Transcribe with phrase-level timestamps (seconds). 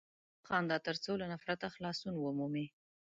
[0.41, 2.65] وخانده تر څو له نفرته خلاصون ومومې!